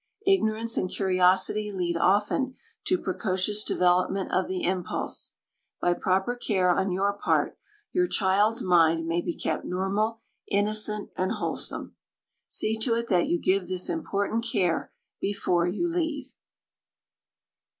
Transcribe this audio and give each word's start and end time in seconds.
Ignorance 0.25 0.77
and 0.77 0.89
curiosity 0.89 1.71
lead 1.71 1.95
often 1.95 2.55
to 2.85 2.97
precocious 2.97 3.63
development 3.63 4.31
of 4.33 4.47
the 4.47 4.63
impulse. 4.63 5.33
By 5.79 5.93
proper 5.93 6.35
care 6.35 6.71
on 6.71 6.91
your 6.91 7.13
part, 7.13 7.55
your 7.91 8.07
child's 8.07 8.63
mind 8.63 9.05
may 9.05 9.21
be 9.21 9.35
kept 9.35 9.63
normal, 9.63 10.21
innocent, 10.49 11.11
and 11.15 11.33
wholesome. 11.33 11.95
See 12.47 12.79
to 12.79 12.95
it 12.95 13.09
that 13.09 13.27
you 13.27 13.39
give 13.39 13.67
this 13.67 13.89
important 13.89 14.43
care 14.43 14.91
before 15.21 15.67
you 15.67 15.87
leave. 15.87 16.33